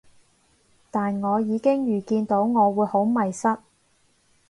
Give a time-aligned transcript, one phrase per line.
[0.89, 3.55] 但我已經預見到我會好迷失